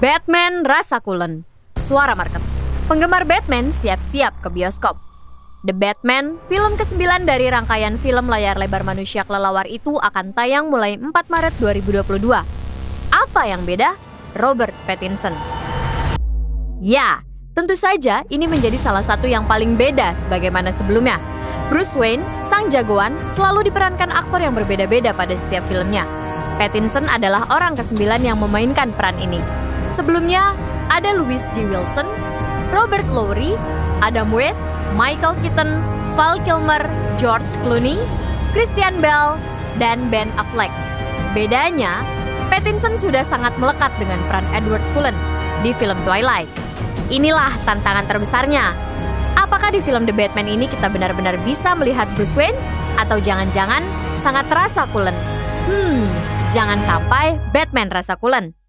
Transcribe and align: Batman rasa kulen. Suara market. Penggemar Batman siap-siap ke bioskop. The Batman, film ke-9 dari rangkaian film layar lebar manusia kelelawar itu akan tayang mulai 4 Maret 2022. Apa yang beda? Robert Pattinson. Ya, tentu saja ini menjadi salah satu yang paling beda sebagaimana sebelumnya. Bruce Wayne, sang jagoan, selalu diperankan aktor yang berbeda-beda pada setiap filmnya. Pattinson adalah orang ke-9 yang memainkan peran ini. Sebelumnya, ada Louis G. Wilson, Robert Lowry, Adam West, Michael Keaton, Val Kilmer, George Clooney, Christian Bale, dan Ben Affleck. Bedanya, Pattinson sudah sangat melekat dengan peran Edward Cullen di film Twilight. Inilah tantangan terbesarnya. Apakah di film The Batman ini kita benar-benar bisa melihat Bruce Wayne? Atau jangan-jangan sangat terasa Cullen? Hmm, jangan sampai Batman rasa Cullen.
Batman 0.00 0.64
rasa 0.64 0.96
kulen. 1.04 1.44
Suara 1.76 2.16
market. 2.16 2.40
Penggemar 2.88 3.28
Batman 3.28 3.68
siap-siap 3.68 4.32
ke 4.40 4.48
bioskop. 4.48 4.96
The 5.68 5.76
Batman, 5.76 6.40
film 6.48 6.72
ke-9 6.80 7.28
dari 7.28 7.52
rangkaian 7.52 8.00
film 8.00 8.32
layar 8.32 8.56
lebar 8.56 8.80
manusia 8.80 9.28
kelelawar 9.28 9.68
itu 9.68 10.00
akan 10.00 10.32
tayang 10.32 10.72
mulai 10.72 10.96
4 10.96 11.04
Maret 11.12 11.52
2022. 11.60 12.16
Apa 13.12 13.42
yang 13.44 13.60
beda? 13.68 13.92
Robert 14.40 14.72
Pattinson. 14.88 15.36
Ya, 16.80 17.20
tentu 17.52 17.76
saja 17.76 18.24
ini 18.32 18.48
menjadi 18.48 18.80
salah 18.80 19.04
satu 19.04 19.28
yang 19.28 19.44
paling 19.44 19.76
beda 19.76 20.16
sebagaimana 20.16 20.72
sebelumnya. 20.72 21.20
Bruce 21.68 21.92
Wayne, 21.92 22.24
sang 22.48 22.72
jagoan, 22.72 23.12
selalu 23.28 23.68
diperankan 23.68 24.08
aktor 24.08 24.40
yang 24.40 24.56
berbeda-beda 24.56 25.12
pada 25.12 25.36
setiap 25.36 25.60
filmnya. 25.68 26.08
Pattinson 26.56 27.04
adalah 27.04 27.44
orang 27.52 27.76
ke-9 27.76 28.00
yang 28.24 28.40
memainkan 28.40 28.96
peran 28.96 29.20
ini. 29.20 29.68
Sebelumnya, 30.00 30.56
ada 30.88 31.12
Louis 31.12 31.44
G. 31.52 31.68
Wilson, 31.68 32.08
Robert 32.72 33.04
Lowry, 33.12 33.52
Adam 34.00 34.32
West, 34.32 34.64
Michael 34.96 35.36
Keaton, 35.44 35.76
Val 36.16 36.40
Kilmer, 36.40 36.80
George 37.20 37.44
Clooney, 37.60 38.00
Christian 38.56 39.04
Bale, 39.04 39.36
dan 39.76 40.08
Ben 40.08 40.32
Affleck. 40.40 40.72
Bedanya, 41.36 42.00
Pattinson 42.48 42.96
sudah 42.96 43.20
sangat 43.28 43.52
melekat 43.60 43.92
dengan 44.00 44.16
peran 44.24 44.48
Edward 44.56 44.80
Cullen 44.96 45.12
di 45.60 45.76
film 45.76 46.00
Twilight. 46.08 46.48
Inilah 47.12 47.52
tantangan 47.68 48.08
terbesarnya. 48.08 48.72
Apakah 49.36 49.68
di 49.68 49.84
film 49.84 50.08
The 50.08 50.16
Batman 50.16 50.48
ini 50.48 50.64
kita 50.64 50.88
benar-benar 50.88 51.36
bisa 51.44 51.76
melihat 51.76 52.08
Bruce 52.16 52.32
Wayne? 52.32 52.56
Atau 52.96 53.20
jangan-jangan 53.20 53.84
sangat 54.16 54.48
terasa 54.48 54.88
Cullen? 54.88 55.14
Hmm, 55.68 56.08
jangan 56.56 56.80
sampai 56.88 57.36
Batman 57.52 57.92
rasa 57.92 58.16
Cullen. 58.16 58.59